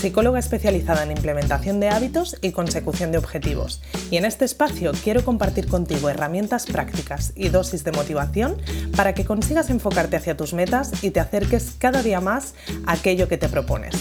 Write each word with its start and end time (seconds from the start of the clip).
psicóloga 0.00 0.38
especializada 0.38 1.02
en 1.02 1.10
implementación 1.10 1.78
de 1.78 1.90
hábitos 1.90 2.38
y 2.40 2.52
consecución 2.52 3.12
de 3.12 3.18
objetivos. 3.18 3.82
Y 4.10 4.16
en 4.16 4.24
este 4.24 4.46
espacio 4.46 4.92
quiero 5.04 5.22
compartir 5.26 5.68
contigo 5.68 6.08
herramientas 6.08 6.64
prácticas 6.64 7.34
y 7.36 7.50
dosis 7.50 7.84
de 7.84 7.92
motivación 7.92 8.56
para 8.96 9.12
que 9.12 9.26
consigas 9.26 9.68
enfocarte 9.68 10.16
hacia 10.16 10.38
tus 10.38 10.54
metas 10.54 11.04
y 11.04 11.10
te 11.10 11.20
acerques 11.20 11.76
cada 11.78 12.02
día 12.02 12.22
más 12.22 12.54
a 12.86 12.92
aquello 12.92 13.28
que 13.28 13.36
te 13.36 13.50
propones. 13.50 13.94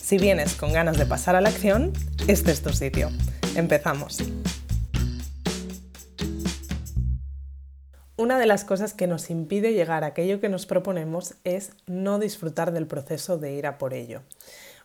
Si 0.00 0.16
vienes 0.16 0.54
con 0.54 0.72
ganas 0.72 0.96
de 0.96 1.04
pasar 1.04 1.36
a 1.36 1.42
la 1.42 1.50
acción, 1.50 1.92
este 2.28 2.50
es 2.50 2.62
tu 2.62 2.72
sitio. 2.72 3.10
Empezamos. 3.54 4.20
Una 8.16 8.38
de 8.38 8.46
las 8.46 8.64
cosas 8.64 8.94
que 8.94 9.06
nos 9.06 9.28
impide 9.28 9.74
llegar 9.74 10.02
a 10.02 10.08
aquello 10.08 10.40
que 10.40 10.48
nos 10.48 10.64
proponemos 10.64 11.34
es 11.44 11.72
no 11.86 12.18
disfrutar 12.18 12.72
del 12.72 12.86
proceso 12.86 13.36
de 13.36 13.52
ir 13.52 13.66
a 13.66 13.76
por 13.76 13.92
ello 13.92 14.22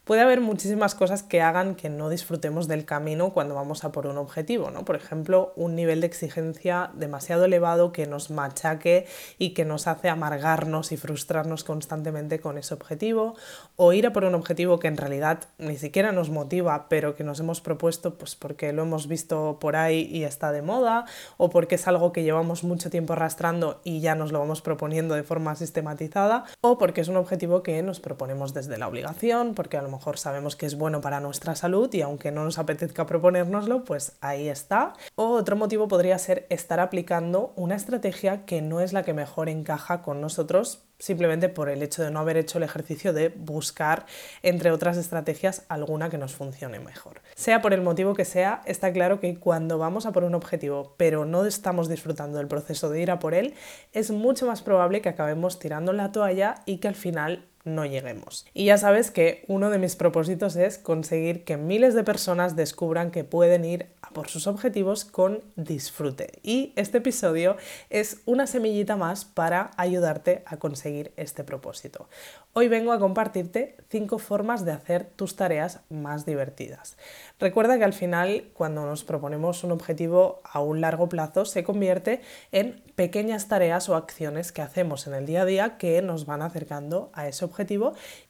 puede 0.08 0.22
haber 0.22 0.40
muchísimas 0.40 0.96
cosas 0.96 1.22
que 1.22 1.42
hagan 1.42 1.76
que 1.76 1.90
no 1.90 2.10
disfrutemos 2.10 2.70
del 2.70 2.86
camino 2.86 3.34
cuando 3.34 3.56
vamos 3.56 3.84
a 3.84 3.92
por 3.92 4.08
un 4.08 4.18
objetivo, 4.18 4.72
¿no? 4.72 4.86
Por 4.86 4.96
ejemplo, 4.96 5.52
un 5.58 5.76
nivel 5.76 6.00
de 6.00 6.08
exigencia 6.08 6.92
demasiado 6.94 7.44
elevado 7.44 7.92
que 7.92 8.08
nos 8.08 8.32
machaque 8.32 9.06
y 9.38 9.50
que 9.50 9.66
nos 9.66 9.86
hace 9.86 10.08
amargarnos 10.08 10.94
y 10.94 10.98
frustrarnos 10.98 11.66
constantemente 11.66 12.40
con 12.40 12.58
ese 12.58 12.74
objetivo, 12.74 13.36
o 13.76 13.92
ir 13.92 14.08
a 14.08 14.14
por 14.14 14.24
un 14.24 14.34
objetivo 14.34 14.80
que 14.80 14.88
en 14.88 14.96
realidad 14.96 15.40
ni 15.58 15.76
siquiera 15.76 16.14
nos 16.14 16.30
motiva, 16.30 16.88
pero 16.88 17.16
que 17.16 17.26
nos 17.26 17.42
hemos 17.42 17.60
propuesto 17.60 18.18
pues 18.18 18.38
porque 18.38 18.72
lo 18.72 18.84
hemos 18.84 19.10
visto 19.10 19.58
por 19.60 19.76
ahí 19.76 20.08
y 20.10 20.24
está 20.24 20.54
de 20.54 20.62
moda, 20.62 21.04
o 21.36 21.50
porque 21.50 21.76
es 21.76 21.86
algo 21.86 22.14
que 22.14 22.24
llevamos 22.24 22.64
mucho 22.64 22.90
tiempo 22.90 23.12
arrastrando 23.12 23.82
y 23.84 24.00
ya 24.00 24.16
nos 24.16 24.32
lo 24.32 24.40
vamos 24.40 24.62
proponiendo 24.62 25.16
de 25.16 25.24
forma 25.24 25.54
sistematizada, 25.58 26.46
o 26.62 26.78
porque 26.78 27.02
es 27.02 27.10
un 27.10 27.18
objetivo 27.18 27.62
que 27.62 27.84
nos 27.84 28.00
proponemos 28.00 28.54
desde 28.54 28.78
la 28.78 28.88
obligación, 28.88 29.54
porque 29.54 29.76
a 29.76 29.82
lo 29.82 29.90
mejor 29.90 29.97
sabemos 30.16 30.56
que 30.56 30.66
es 30.66 30.78
bueno 30.78 31.02
para 31.02 31.20
nuestra 31.20 31.56
salud 31.56 31.94
y 31.94 32.02
aunque 32.02 32.32
no 32.32 32.44
nos 32.44 32.60
apetezca 32.60 33.06
proponérnoslo, 33.06 33.84
pues 33.84 34.14
ahí 34.22 34.48
está. 34.50 34.94
O 35.16 35.30
otro 35.30 35.56
motivo 35.56 35.88
podría 35.88 36.18
ser 36.18 36.46
estar 36.50 36.80
aplicando 36.80 37.54
una 37.56 37.76
estrategia 37.76 38.46
que 38.46 38.62
no 38.62 38.80
es 38.80 38.94
la 38.94 39.04
que 39.04 39.14
mejor 39.14 39.50
encaja 39.50 40.02
con 40.02 40.22
nosotros 40.22 40.88
simplemente 41.00 41.50
por 41.50 41.70
el 41.70 41.84
hecho 41.84 42.04
de 42.04 42.12
no 42.12 42.20
haber 42.20 42.38
hecho 42.38 42.58
el 42.58 42.64
ejercicio 42.64 43.14
de 43.14 43.30
buscar, 43.30 44.06
entre 44.42 44.72
otras 44.72 44.98
estrategias, 44.98 45.66
alguna 45.70 46.10
que 46.10 46.18
nos 46.18 46.34
funcione 46.34 46.80
mejor. 46.80 47.22
Sea 47.36 47.62
por 47.62 47.74
el 47.74 47.82
motivo 47.82 48.14
que 48.14 48.26
sea, 48.26 48.62
está 48.66 48.92
claro 48.92 49.20
que 49.20 49.40
cuando 49.40 49.78
vamos 49.78 50.06
a 50.06 50.12
por 50.12 50.24
un 50.24 50.36
objetivo, 50.36 50.96
pero 50.98 51.26
no 51.26 51.46
estamos 51.46 51.88
disfrutando 51.88 52.38
del 52.38 52.48
proceso 52.48 52.90
de 52.90 53.02
ir 53.02 53.12
a 53.12 53.20
por 53.20 53.34
él, 53.34 53.54
es 53.94 54.12
mucho 54.12 54.48
más 54.48 54.62
probable 54.62 55.02
que 55.02 55.10
acabemos 55.10 55.60
tirando 55.60 55.94
la 55.94 56.12
toalla 56.12 56.56
y 56.66 56.78
que 56.78 56.88
al 56.88 56.96
final 56.96 57.46
no 57.68 57.86
lleguemos. 57.86 58.46
Y 58.54 58.66
ya 58.66 58.78
sabes 58.78 59.12
que 59.12 59.44
uno 59.48 59.70
de 59.70 59.78
mis 59.78 59.96
propósitos 59.96 60.56
es 60.56 60.78
conseguir 60.78 61.44
que 61.44 61.58
miles 61.58 61.94
de 61.94 62.04
personas 62.04 62.56
descubran 62.56 63.12
que 63.12 63.24
pueden 63.24 63.66
ir 63.66 63.88
a 64.02 64.10
por 64.12 64.30
sus 64.30 64.48
objetivos 64.48 65.06
con 65.06 65.44
disfrute. 65.56 66.40
Y 66.42 66.74
este 66.76 67.00
episodio 67.00 67.58
es 67.90 68.22
una 68.26 68.48
semillita 68.48 68.96
más 68.96 69.26
para 69.26 69.72
ayudarte 69.78 70.44
a 70.46 70.58
conseguir 70.58 71.12
este 71.18 71.44
propósito. 71.44 72.08
Hoy 72.54 72.70
vengo 72.70 72.92
a 72.92 73.00
compartirte 73.00 73.76
cinco 73.90 74.18
formas 74.18 74.66
de 74.66 74.72
hacer 74.72 75.06
tus 75.06 75.36
tareas 75.36 75.82
más 75.90 76.26
divertidas. 76.26 76.98
Recuerda 77.40 77.78
que 77.78 77.84
al 77.84 77.94
final, 77.94 78.46
cuando 78.54 78.86
nos 78.86 79.04
proponemos 79.04 79.64
un 79.64 79.72
objetivo 79.72 80.42
a 80.44 80.62
un 80.62 80.82
largo 80.82 81.08
plazo, 81.10 81.46
se 81.46 81.64
convierte 81.64 82.22
en 82.52 82.82
pequeñas 82.96 83.48
tareas 83.48 83.90
o 83.90 83.96
acciones 83.96 84.52
que 84.52 84.64
hacemos 84.64 85.06
en 85.06 85.14
el 85.14 85.28
día 85.28 85.44
a 85.44 85.46
día 85.46 85.78
que 85.78 86.02
nos 86.02 86.26
van 86.26 86.42
acercando 86.42 87.12
a 87.14 87.28
ese 87.28 87.46
objetivo. 87.46 87.57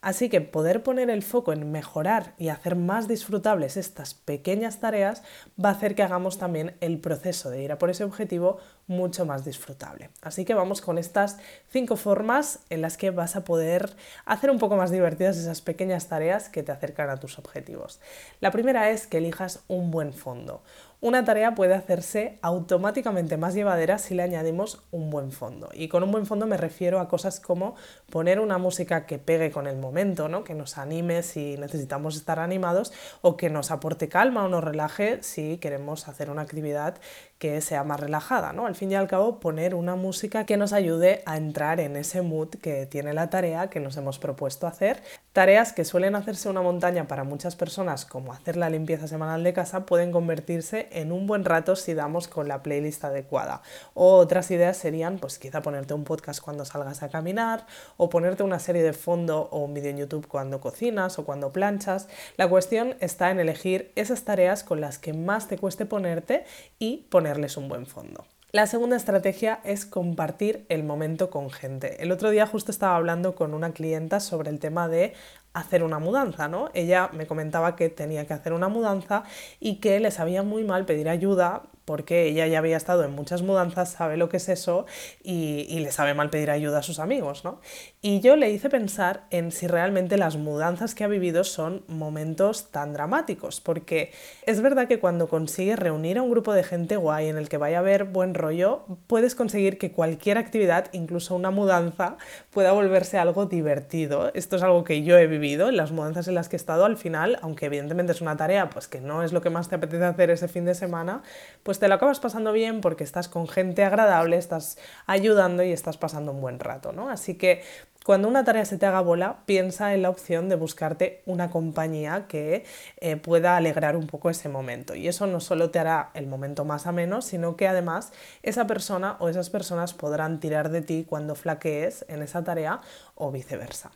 Así 0.01 0.29
que 0.29 0.41
poder 0.41 0.83
poner 0.83 1.09
el 1.09 1.23
foco 1.23 1.53
en 1.53 1.71
mejorar 1.71 2.33
y 2.37 2.49
hacer 2.49 2.75
más 2.75 3.07
disfrutables 3.07 3.77
estas 3.77 4.13
pequeñas 4.13 4.79
tareas 4.79 5.23
va 5.63 5.69
a 5.69 5.73
hacer 5.73 5.95
que 5.95 6.03
hagamos 6.03 6.37
también 6.37 6.75
el 6.81 6.99
proceso 6.99 7.49
de 7.49 7.63
ir 7.63 7.71
a 7.71 7.77
por 7.77 7.89
ese 7.89 8.03
objetivo 8.03 8.57
mucho 8.87 9.25
más 9.25 9.45
disfrutable. 9.45 10.09
Así 10.21 10.45
que 10.45 10.53
vamos 10.53 10.81
con 10.81 10.97
estas 10.97 11.37
cinco 11.69 11.97
formas 11.97 12.59
en 12.69 12.81
las 12.81 12.97
que 12.97 13.11
vas 13.11 13.35
a 13.35 13.43
poder 13.43 13.95
hacer 14.25 14.49
un 14.49 14.59
poco 14.59 14.77
más 14.77 14.91
divertidas 14.91 15.37
esas 15.37 15.61
pequeñas 15.61 16.07
tareas 16.07 16.49
que 16.49 16.63
te 16.63 16.71
acercan 16.71 17.09
a 17.09 17.17
tus 17.17 17.37
objetivos. 17.37 17.99
La 18.39 18.51
primera 18.51 18.89
es 18.89 19.05
que 19.05 19.17
elijas 19.17 19.63
un 19.67 19.91
buen 19.91 20.13
fondo. 20.13 20.63
Una 20.99 21.23
tarea 21.23 21.53
puede 21.53 21.75
hacerse 21.75 22.39
automáticamente 22.41 23.37
más 23.37 23.53
llevadera 23.53 23.99
si 23.99 24.15
le 24.15 24.23
añadimos 24.23 24.81
un 24.89 25.11
buen 25.11 25.31
fondo. 25.31 25.69
Y 25.71 25.89
con 25.89 26.01
un 26.01 26.11
buen 26.11 26.25
fondo 26.25 26.47
me 26.47 26.57
refiero 26.57 26.99
a 26.99 27.07
cosas 27.07 27.39
como 27.39 27.75
poner 28.09 28.39
una 28.39 28.57
música 28.57 29.05
que 29.05 29.19
pegue 29.19 29.51
con 29.51 29.67
el 29.67 29.77
momento, 29.77 30.27
¿no? 30.27 30.43
que 30.43 30.55
nos 30.55 30.79
anime 30.79 31.21
si 31.21 31.55
necesitamos 31.57 32.15
estar 32.15 32.39
animados 32.39 32.93
o 33.21 33.37
que 33.37 33.51
nos 33.51 33.69
aporte 33.69 34.09
calma 34.09 34.45
o 34.45 34.47
nos 34.47 34.63
relaje 34.63 35.21
si 35.21 35.57
queremos 35.59 36.07
hacer 36.07 36.31
una 36.31 36.41
actividad 36.41 36.95
que 37.39 37.61
sea 37.61 37.83
más 37.83 37.99
relajada. 37.99 38.53
¿no? 38.53 38.65
Al 38.65 38.75
fin 38.75 38.91
y 38.91 38.95
al 38.95 39.07
cabo, 39.07 39.39
poner 39.39 39.75
una 39.75 39.95
música 39.95 40.45
que 40.45 40.57
nos 40.57 40.73
ayude 40.73 41.21
a 41.25 41.37
entrar 41.37 41.79
en 41.79 41.95
ese 41.95 42.21
mood 42.21 42.49
que 42.49 42.85
tiene 42.85 43.13
la 43.13 43.29
tarea 43.29 43.69
que 43.69 43.79
nos 43.79 43.97
hemos 43.97 44.19
propuesto 44.19 44.67
hacer. 44.67 45.03
Tareas 45.37 45.71
que 45.71 45.85
suelen 45.85 46.15
hacerse 46.15 46.49
una 46.49 46.63
montaña 46.63 47.07
para 47.07 47.23
muchas 47.23 47.55
personas, 47.55 48.07
como 48.07 48.33
hacer 48.33 48.57
la 48.57 48.71
limpieza 48.71 49.07
semanal 49.07 49.43
de 49.43 49.53
casa, 49.53 49.85
pueden 49.85 50.11
convertirse 50.11 50.87
en 50.91 51.11
un 51.11 51.27
buen 51.27 51.45
rato 51.45 51.75
si 51.75 51.93
damos 51.93 52.27
con 52.27 52.47
la 52.47 52.63
playlist 52.63 53.05
adecuada. 53.05 53.61
O 53.93 54.15
otras 54.15 54.49
ideas 54.49 54.77
serían, 54.77 55.19
pues 55.19 55.37
quizá 55.37 55.61
ponerte 55.61 55.93
un 55.93 56.05
podcast 56.05 56.41
cuando 56.41 56.65
salgas 56.65 57.03
a 57.03 57.09
caminar, 57.09 57.67
o 57.97 58.09
ponerte 58.09 58.41
una 58.41 58.57
serie 58.57 58.81
de 58.81 58.93
fondo 58.93 59.47
o 59.51 59.59
un 59.59 59.75
vídeo 59.75 59.91
en 59.91 59.97
YouTube 59.97 60.27
cuando 60.27 60.59
cocinas 60.59 61.19
o 61.19 61.23
cuando 61.23 61.51
planchas. 61.51 62.07
La 62.35 62.49
cuestión 62.49 62.95
está 62.99 63.29
en 63.29 63.39
elegir 63.39 63.91
esas 63.95 64.23
tareas 64.23 64.63
con 64.63 64.81
las 64.81 64.97
que 64.97 65.13
más 65.13 65.47
te 65.47 65.59
cueste 65.59 65.85
ponerte 65.85 66.45
y 66.79 67.05
ponerles 67.11 67.57
un 67.57 67.69
buen 67.69 67.85
fondo. 67.85 68.25
La 68.53 68.65
segunda 68.65 68.95
estrategia 68.95 69.59
es 69.65 69.85
compartir 69.85 70.65
el 70.69 70.85
momento 70.85 71.29
con 71.29 71.49
gente. 71.51 72.01
El 72.01 72.13
otro 72.13 72.29
día 72.29 72.47
justo 72.47 72.71
estaba 72.71 72.95
hablando 72.95 73.35
con 73.35 73.53
una 73.53 73.73
clienta 73.73 74.21
sobre 74.21 74.49
el 74.49 74.59
tema 74.59 74.87
de 74.87 75.13
hacer 75.53 75.83
una 75.83 75.99
mudanza, 75.99 76.47
¿no? 76.47 76.69
Ella 76.73 77.09
me 77.13 77.25
comentaba 77.25 77.75
que 77.75 77.89
tenía 77.89 78.25
que 78.27 78.33
hacer 78.33 78.53
una 78.53 78.67
mudanza 78.67 79.23
y 79.59 79.77
que 79.77 79.99
le 79.99 80.11
sabía 80.11 80.43
muy 80.43 80.63
mal 80.63 80.85
pedir 80.85 81.09
ayuda 81.09 81.63
porque 81.87 82.25
ella 82.25 82.45
ya 82.47 82.57
había 82.57 82.75
estado 82.75 83.05
en 83.05 83.13
muchas 83.13 83.43
mudanzas, 83.43 83.93
sabe 83.93 84.17
lo 84.17 84.27
que 84.27 84.37
es 84.37 84.49
eso 84.49 84.85
y, 85.23 85.79
le 85.79 85.89
sabe 85.93 86.13
mal 86.13 86.29
pedir 86.29 86.51
ayuda 86.51 86.79
a 86.79 86.83
sus 86.83 86.99
amigos, 86.99 87.45
¿no? 87.45 87.61
Y 88.01 88.19
yo 88.19 88.35
le 88.35 88.51
hice 88.51 88.69
pensar 88.69 89.23
en 89.29 89.53
si 89.53 89.67
realmente 89.67 90.17
las 90.17 90.35
mudanzas 90.35 90.95
que 90.95 91.05
ha 91.05 91.07
vivido 91.07 91.45
son 91.45 91.85
momentos 91.87 92.71
tan 92.71 92.91
dramáticos, 92.91 93.61
porque 93.61 94.11
es 94.45 94.59
verdad 94.59 94.89
que 94.89 94.99
cuando 94.99 95.29
consigues 95.29 95.79
reunir 95.79 96.17
a 96.17 96.23
un 96.23 96.29
grupo 96.29 96.51
de 96.51 96.63
gente 96.63 96.97
guay 96.97 97.29
en 97.29 97.37
el 97.37 97.47
que 97.47 97.55
vaya 97.55 97.77
a 97.77 97.79
haber 97.79 98.03
buen 98.03 98.33
rollo, 98.33 98.83
puedes 99.07 99.33
conseguir 99.33 99.77
que 99.77 99.93
cualquier 99.93 100.37
actividad, 100.37 100.89
incluso 100.91 101.35
una 101.35 101.51
mudanza, 101.51 102.17
pueda 102.49 102.73
volverse 102.73 103.17
algo 103.17 103.45
divertido. 103.45 104.29
Esto 104.33 104.57
es 104.57 104.63
algo 104.63 104.83
que 104.83 105.03
yo 105.03 105.17
he 105.17 105.27
vivido 105.27 105.36
en 105.37 105.77
las 105.77 105.91
mudanzas 105.91 106.27
en 106.27 106.35
las 106.35 106.49
que 106.49 106.55
he 106.55 106.57
estado 106.57 106.85
al 106.85 106.97
final, 106.97 107.37
aunque 107.41 107.67
evidentemente 107.67 108.11
es 108.11 108.21
una 108.21 108.35
tarea 108.35 108.69
pues 108.69 108.87
que 108.87 108.99
no 108.99 109.23
es 109.23 109.33
lo 109.33 109.41
que 109.41 109.49
más 109.49 109.69
te 109.69 109.75
apetece 109.75 110.03
hacer 110.03 110.29
ese 110.29 110.47
fin 110.47 110.65
de 110.65 110.75
semana, 110.75 111.21
pues 111.63 111.79
te 111.79 111.87
lo 111.87 111.95
acabas 111.95 112.19
pasando 112.19 112.51
bien 112.51 112.81
porque 112.81 113.03
estás 113.03 113.29
con 113.29 113.47
gente 113.47 113.83
agradable, 113.83 114.37
estás 114.37 114.77
ayudando 115.05 115.63
y 115.63 115.71
estás 115.71 115.97
pasando 115.97 116.31
un 116.31 116.41
buen 116.41 116.59
rato, 116.59 116.91
¿no? 116.91 117.09
Así 117.09 117.35
que 117.35 117.61
cuando 118.07 118.29
una 118.29 118.45
tarea 118.45 118.63
se 118.63 118.77
te 118.77 118.85
haga 118.85 119.01
bola, 119.01 119.39
piensa 119.45 119.93
en 119.93 120.01
la 120.01 120.09
opción 120.09 120.47
de 120.47 120.55
buscarte 120.55 121.21
una 121.25 121.49
compañía 121.49 122.25
que 122.29 122.63
eh, 123.01 123.17
pueda 123.17 123.57
alegrar 123.57 123.97
un 123.97 124.07
poco 124.07 124.29
ese 124.29 124.47
momento. 124.47 124.95
Y 124.95 125.09
eso 125.09 125.27
no 125.27 125.41
solo 125.41 125.71
te 125.71 125.79
hará 125.79 126.11
el 126.13 126.25
momento 126.25 126.63
más 126.63 126.87
ameno, 126.87 127.21
sino 127.21 127.57
que 127.57 127.67
además 127.67 128.13
esa 128.43 128.65
persona 128.65 129.17
o 129.19 129.27
esas 129.27 129.49
personas 129.49 129.93
podrán 129.93 130.39
tirar 130.39 130.69
de 130.69 130.81
ti 130.81 131.05
cuando 131.07 131.35
flaquees 131.35 132.05
en 132.07 132.21
esa 132.21 132.45
tarea 132.45 132.79
o 133.15 133.29
viceversa. 133.29 133.91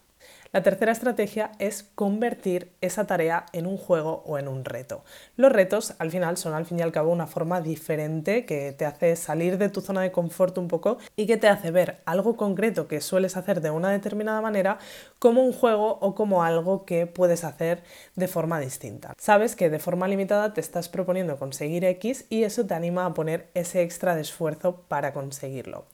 La 0.54 0.64
tercera 0.64 0.92
estrategia 0.92 1.54
es 1.60 1.84
convertir 1.96 2.74
esa 2.82 3.08
tarea 3.08 3.46
en 3.54 3.66
un 3.66 3.78
juego 3.78 4.22
o 4.26 4.38
en 4.38 4.50
un 4.50 4.66
reto. 4.66 5.06
Los 5.38 5.50
retos 5.50 5.94
al 5.98 6.12
final 6.12 6.36
son 6.36 6.54
al 6.54 6.66
fin 6.66 6.78
y 6.78 6.82
al 6.82 6.92
cabo 6.92 7.10
una 7.10 7.26
forma 7.26 7.62
diferente 7.62 8.46
que 8.46 8.74
te 8.74 8.86
hace 8.86 9.16
salir 9.16 9.58
de 9.58 9.70
tu 9.70 9.80
zona 9.80 10.02
de 10.02 10.12
confort 10.12 10.58
un 10.58 10.68
poco 10.68 10.98
y 11.16 11.26
que 11.26 11.38
te 11.38 11.48
hace 11.48 11.72
ver 11.72 12.02
algo 12.04 12.36
concreto 12.36 12.90
que 12.90 13.00
sueles 13.00 13.38
hacer 13.38 13.62
de 13.62 13.70
una 13.70 13.92
determinada 13.92 14.42
manera 14.42 14.78
como 15.20 15.42
un 15.42 15.54
juego 15.54 16.00
o 16.02 16.16
como 16.16 16.44
algo 16.44 16.84
que 16.84 17.08
puedes 17.08 17.46
hacer 17.46 17.84
de 18.18 18.28
forma 18.28 18.60
distinta. 18.60 19.14
Sabes 19.18 19.56
que 19.56 19.70
de 19.70 19.80
forma 19.80 20.10
limitada 20.10 20.54
te 20.54 20.60
estás 20.60 20.90
proponiendo 20.90 21.38
conseguir 21.38 21.86
X 21.86 22.26
y 22.28 22.44
eso 22.44 22.66
te 22.66 22.74
anima 22.74 23.06
a 23.06 23.14
poner 23.14 23.50
ese 23.54 23.84
extra 23.84 24.16
de 24.16 24.22
esfuerzo 24.22 24.82
para 24.90 25.14
conseguirlo. 25.14 25.86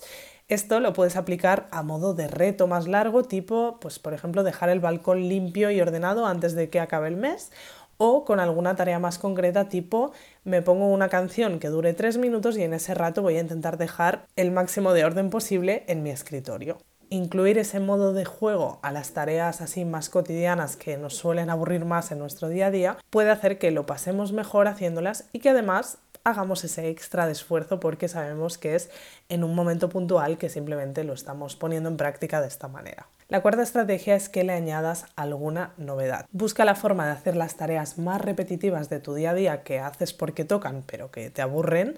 Esto 0.50 0.80
lo 0.80 0.94
puedes 0.94 1.18
aplicar 1.18 1.68
a 1.72 1.84
modo 1.84 2.14
de 2.14 2.30
reto 2.30 2.68
más 2.68 2.88
largo, 2.88 3.24
tipo, 3.24 3.80
pues 3.82 4.00
por 4.00 4.14
ejemplo, 4.14 4.44
dejar 4.44 4.70
el 4.70 4.80
balcón 4.80 5.28
limpio 5.28 5.72
y 5.72 5.82
ordenado 5.82 6.26
antes 6.26 6.56
de 6.56 6.70
que 6.70 6.80
acabe 6.80 7.10
el 7.10 7.18
mes, 7.18 7.52
o 7.98 8.24
con 8.24 8.40
alguna 8.40 8.74
tarea 8.78 8.98
más 8.98 9.20
concreta, 9.20 9.68
tipo, 9.68 10.14
me 10.46 10.62
pongo 10.62 10.88
una 10.88 11.10
canción 11.10 11.60
que 11.60 11.68
dure 11.68 11.94
tres 11.94 12.18
minutos 12.18 12.58
y 12.58 12.64
en 12.64 12.74
ese 12.74 12.94
rato 12.94 13.22
voy 13.22 13.36
a 13.36 13.42
intentar 13.42 13.78
dejar 13.78 14.26
el 14.38 14.52
máximo 14.52 14.94
de 14.94 15.04
orden 15.04 15.30
posible 15.30 15.84
en 15.88 16.02
mi 16.02 16.12
escritorio. 16.12 16.78
Incluir 17.10 17.58
ese 17.58 17.80
modo 17.80 18.14
de 18.14 18.26
juego 18.26 18.80
a 18.84 18.92
las 18.92 19.12
tareas 19.12 19.62
así 19.62 19.86
más 19.86 20.10
cotidianas 20.10 20.76
que 20.76 20.98
nos 20.98 21.16
suelen 21.16 21.50
aburrir 21.50 21.86
más 21.86 22.12
en 22.12 22.20
nuestro 22.20 22.50
día 22.50 22.68
a 22.68 22.72
día 22.72 22.98
puede 23.10 23.32
hacer 23.32 23.58
que 23.58 23.72
lo 23.72 23.86
pasemos 23.86 24.34
mejor 24.34 24.68
haciéndolas 24.68 25.30
y 25.32 25.40
que 25.40 25.50
además 25.50 26.00
hagamos 26.30 26.64
ese 26.64 26.90
extra 26.90 27.26
de 27.26 27.32
esfuerzo 27.32 27.80
porque 27.80 28.08
sabemos 28.08 28.58
que 28.58 28.76
es 28.76 28.90
en 29.30 29.44
un 29.44 29.56
momento 29.56 29.90
puntual 29.90 30.38
que 30.38 30.50
simplemente 30.50 31.04
lo 31.04 31.14
estamos 31.14 31.56
poniendo 31.56 31.90
en 31.90 31.98
práctica 31.98 32.42
de 32.42 32.48
esta 32.48 32.68
manera. 32.68 33.08
La 33.30 33.42
cuarta 33.42 33.64
estrategia 33.64 34.16
es 34.16 34.30
que 34.30 34.44
le 34.44 34.54
añadas 34.54 35.06
alguna 35.16 35.74
novedad. 35.78 36.26
Busca 36.32 36.66
la 36.66 36.76
forma 36.76 37.06
de 37.06 37.12
hacer 37.12 37.36
las 37.36 37.56
tareas 37.56 37.98
más 37.98 38.22
repetitivas 38.22 38.90
de 38.90 39.00
tu 39.00 39.14
día 39.14 39.32
a 39.32 39.34
día 39.34 39.64
que 39.64 39.80
haces 39.80 40.14
porque 40.14 40.46
tocan 40.46 40.84
pero 40.86 41.12
que 41.12 41.30
te 41.30 41.42
aburren 41.42 41.98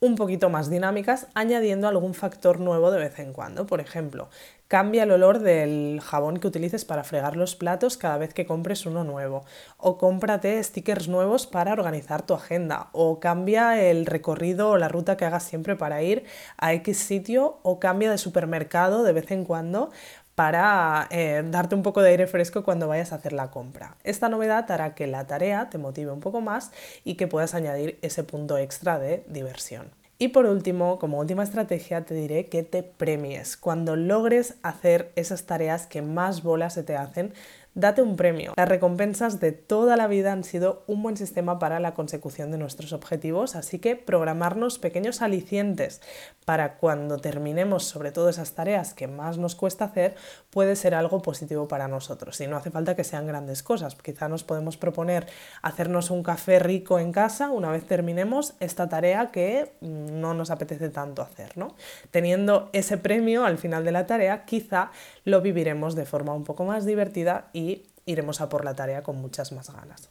un 0.00 0.16
poquito 0.16 0.48
más 0.48 0.70
dinámicas 0.70 1.26
añadiendo 1.34 1.86
algún 1.86 2.14
factor 2.14 2.58
nuevo 2.58 2.90
de 2.90 2.98
vez 2.98 3.18
en 3.18 3.32
cuando. 3.32 3.66
Por 3.66 3.80
ejemplo, 3.80 4.30
cambia 4.70 5.02
el 5.02 5.10
olor 5.10 5.40
del 5.40 6.00
jabón 6.00 6.36
que 6.36 6.46
utilices 6.46 6.84
para 6.84 7.02
fregar 7.02 7.34
los 7.34 7.56
platos 7.56 7.96
cada 7.96 8.18
vez 8.18 8.32
que 8.32 8.46
compres 8.46 8.86
uno 8.86 9.02
nuevo. 9.02 9.44
O 9.78 9.98
cómprate 9.98 10.62
stickers 10.62 11.08
nuevos 11.08 11.48
para 11.48 11.72
organizar 11.72 12.22
tu 12.22 12.34
agenda. 12.34 12.88
O 12.92 13.18
cambia 13.18 13.82
el 13.82 14.06
recorrido 14.06 14.70
o 14.70 14.76
la 14.76 14.86
ruta 14.86 15.16
que 15.16 15.24
hagas 15.24 15.42
siempre 15.42 15.74
para 15.74 16.04
ir 16.04 16.22
a 16.56 16.72
X 16.74 16.98
sitio. 16.98 17.58
O 17.64 17.80
cambia 17.80 18.12
de 18.12 18.18
supermercado 18.18 19.02
de 19.02 19.12
vez 19.12 19.32
en 19.32 19.44
cuando 19.44 19.90
para 20.36 21.08
eh, 21.10 21.42
darte 21.50 21.74
un 21.74 21.82
poco 21.82 22.00
de 22.00 22.10
aire 22.10 22.28
fresco 22.28 22.62
cuando 22.62 22.86
vayas 22.86 23.10
a 23.10 23.16
hacer 23.16 23.32
la 23.32 23.50
compra. 23.50 23.96
Esta 24.04 24.28
novedad 24.28 24.70
hará 24.70 24.94
que 24.94 25.08
la 25.08 25.26
tarea 25.26 25.68
te 25.68 25.78
motive 25.78 26.12
un 26.12 26.20
poco 26.20 26.40
más 26.40 26.70
y 27.02 27.16
que 27.16 27.26
puedas 27.26 27.54
añadir 27.54 27.98
ese 28.02 28.22
punto 28.22 28.56
extra 28.56 29.00
de 29.00 29.24
diversión. 29.26 29.99
Y 30.22 30.28
por 30.28 30.44
último, 30.44 30.98
como 30.98 31.18
última 31.18 31.42
estrategia, 31.42 32.04
te 32.04 32.12
diré 32.14 32.50
que 32.50 32.62
te 32.62 32.82
premies. 32.82 33.56
Cuando 33.56 33.96
logres 33.96 34.56
hacer 34.62 35.12
esas 35.16 35.46
tareas 35.46 35.86
que 35.86 36.02
más 36.02 36.42
bolas 36.42 36.74
se 36.74 36.82
te 36.82 36.94
hacen, 36.94 37.32
date 37.74 38.02
un 38.02 38.16
premio. 38.16 38.52
Las 38.56 38.68
recompensas 38.68 39.40
de 39.40 39.52
toda 39.52 39.96
la 39.96 40.06
vida 40.06 40.32
han 40.32 40.44
sido 40.44 40.82
un 40.86 41.02
buen 41.02 41.16
sistema 41.16 41.58
para 41.58 41.80
la 41.80 41.94
consecución 41.94 42.50
de 42.50 42.58
nuestros 42.58 42.92
objetivos, 42.92 43.56
así 43.56 43.78
que 43.78 43.96
programarnos 43.96 44.78
pequeños 44.78 45.22
alicientes 45.22 46.00
para 46.44 46.78
cuando 46.78 47.18
terminemos 47.18 47.84
sobre 47.84 48.12
todo 48.12 48.28
esas 48.28 48.52
tareas 48.52 48.94
que 48.94 49.06
más 49.06 49.38
nos 49.38 49.54
cuesta 49.54 49.84
hacer 49.84 50.16
puede 50.50 50.76
ser 50.76 50.94
algo 50.94 51.22
positivo 51.22 51.68
para 51.68 51.88
nosotros. 51.88 52.40
Y 52.40 52.46
no 52.46 52.56
hace 52.56 52.70
falta 52.70 52.96
que 52.96 53.04
sean 53.04 53.26
grandes 53.26 53.62
cosas. 53.62 53.94
Quizá 53.94 54.28
nos 54.28 54.44
podemos 54.44 54.76
proponer 54.76 55.26
hacernos 55.62 56.10
un 56.10 56.22
café 56.22 56.58
rico 56.58 56.98
en 56.98 57.12
casa 57.12 57.50
una 57.50 57.70
vez 57.70 57.86
terminemos 57.86 58.54
esta 58.60 58.88
tarea 58.88 59.30
que 59.30 59.72
no 59.80 60.34
nos 60.34 60.50
apetece 60.50 60.88
tanto 60.88 61.22
hacer. 61.22 61.56
¿no? 61.56 61.76
Teniendo 62.10 62.70
ese 62.72 62.98
premio 62.98 63.44
al 63.44 63.58
final 63.58 63.84
de 63.84 63.92
la 63.92 64.06
tarea, 64.06 64.44
quizá 64.44 64.90
lo 65.24 65.40
viviremos 65.40 65.94
de 65.94 66.04
forma 66.04 66.34
un 66.34 66.44
poco 66.44 66.64
más 66.64 66.84
divertida 66.84 67.48
y 67.60 67.86
iremos 68.06 68.40
a 68.40 68.48
por 68.48 68.64
la 68.64 68.74
tarea 68.74 69.02
con 69.02 69.16
muchas 69.16 69.52
más 69.52 69.70
ganas. 69.70 70.08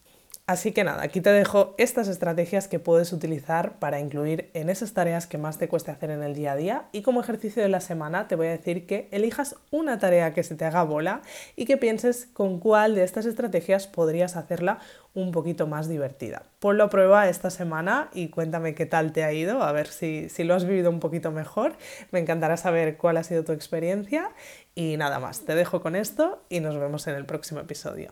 Así 0.50 0.72
que 0.72 0.84
nada, 0.84 1.04
aquí 1.04 1.22
te 1.22 1.30
dejo 1.30 1.75
estas 1.78 2.07
estrategias 2.07 2.68
que 2.68 2.80
puedes 2.80 3.13
utilizar 3.13 3.78
para 3.78 4.00
incluir 4.00 4.50
en 4.56 4.72
esas 4.72 4.94
tareas 4.94 5.28
que 5.28 5.38
más 5.38 5.60
te 5.60 5.68
cueste 5.68 5.92
hacer 5.92 6.10
en 6.10 6.24
el 6.24 6.34
día 6.34 6.54
a 6.54 6.56
día 6.56 6.86
y 6.92 7.04
como 7.04 7.22
ejercicio 7.22 7.62
de 7.62 7.69
la 7.69 7.81
semana 7.81 8.28
te 8.28 8.34
voy 8.36 8.48
a 8.48 8.57
decir 8.57 8.88
que 8.88 9.10
elijas 9.12 9.57
una 9.69 10.00
tarea 10.00 10.34
que 10.34 10.42
se 10.42 10.56
te 10.56 10.66
haga 10.66 10.81
bola 10.81 11.22
y 11.56 11.66
que 11.66 11.78
pienses 11.78 12.25
con 12.34 12.60
cuál 12.60 12.96
de 12.96 13.04
estas 13.04 13.28
estrategias 13.28 13.86
podrías 13.86 14.36
hacerla 14.36 14.80
un 15.13 15.31
poquito 15.31 15.68
más 15.68 15.88
divertida. 15.88 16.42
Ponlo 16.57 16.86
a 16.86 16.90
prueba 16.90 17.30
esta 17.30 17.52
semana 17.52 18.10
y 18.12 18.30
cuéntame 18.30 18.74
qué 18.74 18.88
tal 18.88 19.12
te 19.12 19.24
ha 19.24 19.31
ido, 19.31 19.62
a 19.62 19.72
ver 19.72 19.86
si, 19.86 20.30
si 20.30 20.44
lo 20.44 20.56
has 20.56 20.66
vivido 20.66 20.90
un 20.90 21.00
poquito 21.00 21.30
mejor. 21.30 21.78
Me 22.10 22.18
encantará 22.18 22.57
saber 22.57 22.98
cuál 22.98 23.18
ha 23.18 23.24
sido 23.24 23.44
tu 23.44 23.52
experiencia 23.52 24.31
y 24.74 24.98
nada 24.98 25.19
más, 25.19 25.45
te 25.45 25.54
dejo 25.54 25.80
con 25.81 25.95
esto 25.95 26.42
y 26.50 26.60
nos 26.60 26.75
vemos 26.80 27.06
en 27.06 27.13
el 27.13 27.28
próximo 27.28 27.60
episodio. 27.60 28.12